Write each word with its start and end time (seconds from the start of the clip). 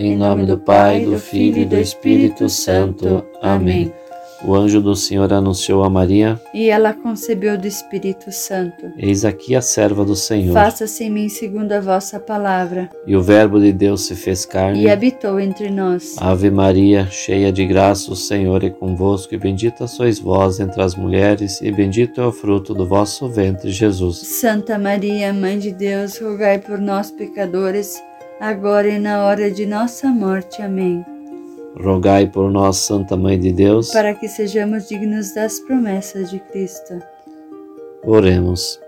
Em 0.00 0.16
nome 0.16 0.46
do 0.46 0.56
Pai, 0.56 1.04
do 1.04 1.18
Filho 1.18 1.58
e 1.58 1.64
do 1.66 1.78
Espírito 1.78 2.48
Santo. 2.48 3.22
Amém. 3.42 3.92
O 4.42 4.54
anjo 4.54 4.80
do 4.80 4.96
Senhor 4.96 5.30
anunciou 5.30 5.84
a 5.84 5.90
Maria, 5.90 6.40
E 6.54 6.70
ela 6.70 6.94
concebeu 6.94 7.58
do 7.58 7.66
Espírito 7.66 8.32
Santo. 8.32 8.90
Eis 8.96 9.26
aqui 9.26 9.54
a 9.54 9.60
serva 9.60 10.02
do 10.02 10.16
Senhor. 10.16 10.54
Faça-se 10.54 11.04
em 11.04 11.10
mim 11.10 11.28
segundo 11.28 11.72
a 11.72 11.80
vossa 11.82 12.18
palavra. 12.18 12.88
E 13.06 13.14
o 13.14 13.20
Verbo 13.20 13.60
de 13.60 13.74
Deus 13.74 14.06
se 14.06 14.14
fez 14.14 14.46
carne. 14.46 14.84
E 14.84 14.88
habitou 14.88 15.38
entre 15.38 15.68
nós. 15.68 16.16
Ave 16.16 16.50
Maria, 16.50 17.06
cheia 17.10 17.52
de 17.52 17.66
graça, 17.66 18.10
o 18.10 18.16
Senhor 18.16 18.64
é 18.64 18.70
convosco, 18.70 19.34
e 19.34 19.38
bendita 19.38 19.86
sois 19.86 20.18
vós 20.18 20.60
entre 20.60 20.80
as 20.80 20.94
mulheres, 20.94 21.60
e 21.60 21.70
bendito 21.70 22.22
é 22.22 22.26
o 22.26 22.32
fruto 22.32 22.72
do 22.72 22.86
vosso 22.86 23.28
ventre, 23.28 23.70
Jesus. 23.70 24.16
Santa 24.16 24.78
Maria, 24.78 25.34
Mãe 25.34 25.58
de 25.58 25.70
Deus, 25.70 26.18
rogai 26.18 26.58
por 26.58 26.78
nós, 26.78 27.10
pecadores, 27.10 28.02
agora 28.40 28.88
e 28.88 28.98
na 28.98 29.24
hora 29.24 29.50
de 29.50 29.66
nossa 29.66 30.08
morte. 30.08 30.62
Amém. 30.62 31.04
Rogai 31.80 32.26
por 32.26 32.50
nós, 32.50 32.78
Santa 32.78 33.16
Mãe 33.16 33.38
de 33.38 33.52
Deus, 33.52 33.90
Para 33.92 34.12
que 34.14 34.26
sejamos 34.26 34.88
dignos 34.88 35.32
das 35.34 35.60
promessas 35.60 36.30
de 36.30 36.40
Cristo. 36.40 36.98
oremos. 38.04 38.80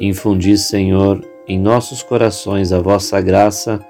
Infundi, 0.00 0.56
Senhor, 0.58 1.24
em 1.48 1.58
nossos 1.58 2.02
corações 2.02 2.72
a 2.72 2.78
vossa 2.80 3.20
graça, 3.20 3.80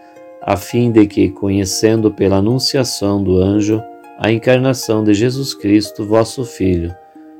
a 0.40 0.56
fim 0.56 0.90
de 0.92 1.06
que, 1.06 1.28
conhecendo 1.30 2.10
pela 2.12 2.36
anunciação 2.36 3.22
do 3.22 3.36
anjo 3.38 3.82
a 4.18 4.30
encarnação 4.32 5.04
de 5.04 5.12
Jesus 5.14 5.52
Cristo, 5.54 6.04
vosso 6.06 6.44
Filho, 6.44 6.94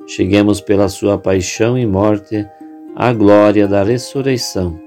cheguemos 0.06 0.60
pela 0.60 0.88
sua 0.88 1.16
paixão 1.18 1.78
e 1.78 1.86
morte 1.86 2.46
à 2.94 3.12
glória 3.12 3.66
da 3.66 3.82
ressurreição. 3.82 4.78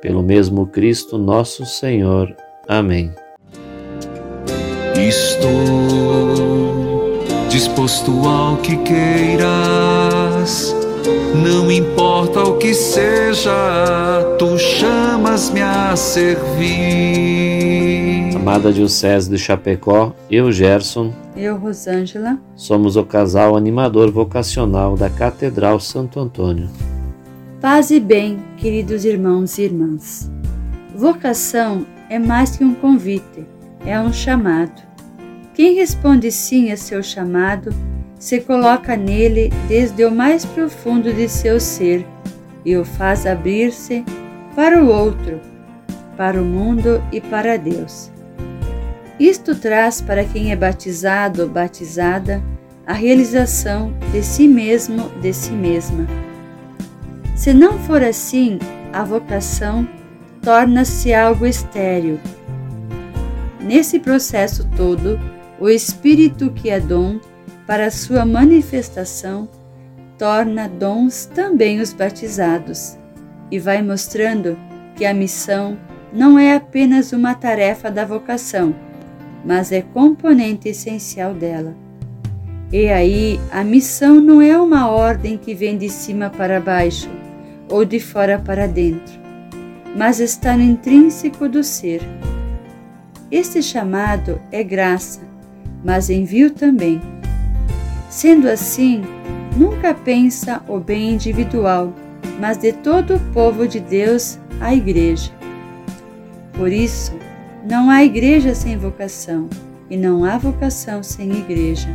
Pelo 0.00 0.22
mesmo 0.22 0.66
Cristo 0.66 1.18
nosso 1.18 1.66
Senhor. 1.66 2.34
Amém. 2.68 3.12
Estou 4.94 5.48
disposto 7.48 8.10
ao 8.26 8.56
que 8.58 8.76
queiras, 8.78 10.74
não 11.34 11.70
importa 11.70 12.42
o 12.42 12.58
que 12.58 12.74
seja, 12.74 13.52
tu 14.38 14.58
chamas-me 14.58 15.62
a 15.62 15.96
servir. 15.96 16.68
Amada 18.36 18.72
Diocese 18.72 19.30
de 19.30 19.38
Chapecó, 19.38 20.12
eu, 20.30 20.52
Gerson, 20.52 21.12
Eu, 21.36 21.56
Rosângela, 21.56 22.38
somos 22.56 22.96
o 22.96 23.04
casal 23.04 23.56
animador 23.56 24.10
vocacional 24.10 24.96
da 24.96 25.08
Catedral 25.10 25.78
Santo 25.80 26.18
Antônio. 26.20 26.68
Paz 27.60 27.90
e 27.90 27.98
bem, 27.98 28.38
queridos 28.56 29.04
irmãos 29.04 29.58
e 29.58 29.62
irmãs. 29.62 30.30
Vocação 30.94 31.84
é 32.08 32.16
mais 32.16 32.56
que 32.56 32.64
um 32.64 32.72
convite, 32.72 33.44
é 33.84 33.98
um 33.98 34.12
chamado. 34.12 34.80
Quem 35.54 35.74
responde 35.74 36.30
sim 36.30 36.70
a 36.70 36.76
seu 36.76 37.02
chamado 37.02 37.74
se 38.16 38.40
coloca 38.40 38.96
nele 38.96 39.50
desde 39.66 40.04
o 40.04 40.10
mais 40.10 40.44
profundo 40.44 41.12
de 41.12 41.28
seu 41.28 41.58
ser 41.58 42.06
e 42.64 42.76
o 42.76 42.84
faz 42.84 43.26
abrir-se 43.26 44.04
para 44.54 44.82
o 44.82 44.88
outro, 44.88 45.40
para 46.16 46.40
o 46.40 46.44
mundo 46.44 47.02
e 47.10 47.20
para 47.20 47.58
Deus. 47.58 48.12
Isto 49.18 49.56
traz 49.56 50.00
para 50.00 50.24
quem 50.24 50.52
é 50.52 50.56
batizado 50.56 51.42
ou 51.42 51.48
batizada 51.48 52.40
a 52.86 52.92
realização 52.92 53.92
de 54.12 54.22
si 54.22 54.46
mesmo, 54.46 55.08
de 55.20 55.32
si 55.32 55.50
mesma. 55.50 56.06
Se 57.38 57.54
não 57.54 57.78
for 57.78 58.02
assim, 58.02 58.58
a 58.92 59.04
vocação 59.04 59.88
torna-se 60.42 61.14
algo 61.14 61.46
estéril. 61.46 62.18
Nesse 63.60 64.00
processo 64.00 64.68
todo, 64.76 65.20
o 65.60 65.68
Espírito 65.68 66.50
que 66.50 66.68
é 66.68 66.80
dom 66.80 67.20
para 67.64 67.92
sua 67.92 68.26
manifestação 68.26 69.48
torna 70.18 70.68
dons 70.68 71.26
também 71.26 71.80
os 71.80 71.92
batizados 71.92 72.98
e 73.52 73.58
vai 73.60 73.82
mostrando 73.82 74.58
que 74.96 75.06
a 75.06 75.14
missão 75.14 75.78
não 76.12 76.36
é 76.36 76.56
apenas 76.56 77.12
uma 77.12 77.36
tarefa 77.36 77.88
da 77.88 78.04
vocação, 78.04 78.74
mas 79.44 79.70
é 79.70 79.80
componente 79.80 80.70
essencial 80.70 81.32
dela. 81.34 81.72
E 82.72 82.88
aí, 82.88 83.38
a 83.52 83.62
missão 83.62 84.16
não 84.16 84.42
é 84.42 84.60
uma 84.60 84.90
ordem 84.90 85.38
que 85.38 85.54
vem 85.54 85.78
de 85.78 85.88
cima 85.88 86.28
para 86.30 86.60
baixo 86.60 87.08
ou 87.68 87.84
de 87.84 88.00
fora 88.00 88.38
para 88.38 88.66
dentro, 88.66 89.18
mas 89.96 90.20
está 90.20 90.56
no 90.56 90.62
intrínseco 90.62 91.48
do 91.48 91.62
ser. 91.62 92.00
Este 93.30 93.62
chamado 93.62 94.40
é 94.50 94.62
graça, 94.62 95.20
mas 95.84 96.08
envio 96.10 96.50
também. 96.50 97.00
Sendo 98.08 98.48
assim, 98.48 99.02
nunca 99.56 99.92
pensa 99.92 100.62
o 100.66 100.78
bem 100.78 101.12
individual, 101.12 101.92
mas 102.40 102.56
de 102.56 102.72
todo 102.72 103.16
o 103.16 103.20
povo 103.32 103.68
de 103.68 103.80
Deus, 103.80 104.38
a 104.60 104.74
Igreja. 104.74 105.30
Por 106.54 106.72
isso, 106.72 107.12
não 107.68 107.90
há 107.90 108.02
igreja 108.02 108.54
sem 108.54 108.78
vocação 108.78 109.48
e 109.90 109.96
não 109.96 110.24
há 110.24 110.38
vocação 110.38 111.02
sem 111.02 111.30
igreja. 111.32 111.88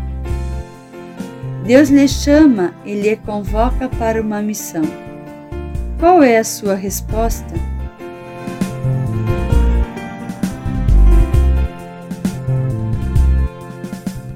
Deus 1.66 1.90
lhe 1.90 2.08
chama 2.08 2.74
e 2.86 2.94
lhe 2.94 3.16
convoca 3.16 3.90
para 3.90 4.22
uma 4.22 4.42
missão. 4.42 4.84
Qual 6.04 6.22
é 6.22 6.38
a 6.38 6.44
sua 6.44 6.76
resposta? 6.76 7.54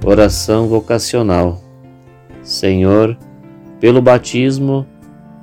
Oração 0.02 0.70
vocacional. 0.70 1.62
Senhor, 2.42 3.18
pelo 3.82 4.02
batismo, 4.02 4.88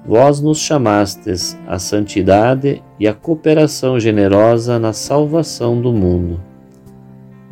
vós 0.06 0.40
nos 0.40 0.60
chamastes 0.60 1.58
à 1.66 1.78
santidade 1.78 2.82
e 2.98 3.06
à 3.06 3.12
cooperação 3.12 4.00
generosa 4.00 4.78
na 4.78 4.94
salvação 4.94 5.78
do 5.78 5.92
mundo. 5.92 6.40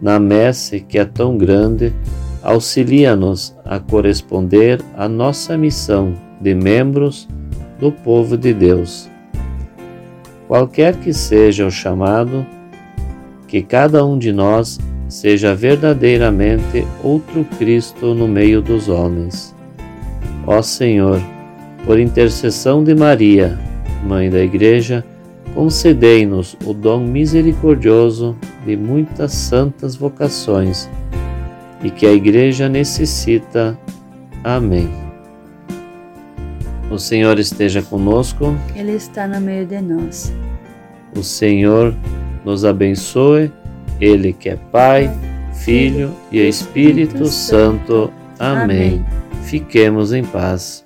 Na 0.00 0.18
messe 0.18 0.80
que 0.80 0.98
é 0.98 1.04
tão 1.04 1.36
grande, 1.36 1.92
auxilia-nos 2.42 3.54
a 3.66 3.78
corresponder 3.78 4.80
à 4.96 5.06
nossa 5.10 5.58
missão 5.58 6.14
de 6.40 6.54
membros 6.54 7.28
do 7.82 7.90
povo 7.90 8.36
de 8.36 8.54
Deus. 8.54 9.10
Qualquer 10.46 10.94
que 10.94 11.12
seja 11.12 11.66
o 11.66 11.70
chamado, 11.70 12.46
que 13.48 13.60
cada 13.60 14.06
um 14.06 14.16
de 14.16 14.32
nós 14.32 14.78
seja 15.08 15.52
verdadeiramente 15.52 16.86
outro 17.02 17.44
Cristo 17.58 18.14
no 18.14 18.28
meio 18.28 18.62
dos 18.62 18.88
homens. 18.88 19.52
Ó 20.46 20.62
Senhor, 20.62 21.20
por 21.84 21.98
intercessão 21.98 22.84
de 22.84 22.94
Maria, 22.94 23.58
Mãe 24.06 24.30
da 24.30 24.38
Igreja, 24.38 25.04
concedei-nos 25.52 26.56
o 26.64 26.72
dom 26.72 27.00
misericordioso 27.00 28.36
de 28.64 28.76
muitas 28.76 29.32
santas 29.32 29.96
vocações 29.96 30.88
e 31.82 31.90
que 31.90 32.06
a 32.06 32.12
Igreja 32.12 32.68
necessita. 32.68 33.76
Amém. 34.44 35.11
O 36.92 36.98
Senhor 36.98 37.38
esteja 37.38 37.80
conosco, 37.80 38.54
Ele 38.76 38.92
está 38.92 39.26
no 39.26 39.40
meio 39.40 39.64
de 39.66 39.80
nós. 39.80 40.30
o 41.16 41.22
Senhor 41.22 41.94
nos 42.44 42.66
abençoe, 42.66 43.50
Ele 43.98 44.34
que 44.34 44.50
é 44.50 44.56
Pai, 44.70 45.10
Filho 45.54 46.14
e 46.30 46.38
Espírito 46.46 47.26
Santo. 47.26 48.12
Amém. 48.38 49.02
Fiquemos 49.44 50.12
em 50.12 50.22
paz. 50.22 50.81